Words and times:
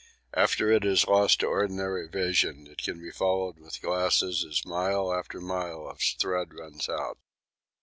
After 0.33 0.71
it 0.71 0.83
is 0.83 1.05
lost 1.05 1.41
to 1.41 1.45
ordinary 1.45 2.07
vision 2.09 2.65
it 2.65 2.79
can 2.81 2.99
be 2.99 3.11
followed 3.11 3.59
with 3.59 3.83
glasses 3.83 4.43
as 4.43 4.65
mile 4.65 5.13
after 5.13 5.39
mile 5.39 5.87
of 5.87 5.99
thread 5.99 6.55
runs 6.55 6.89
out. 6.89 7.19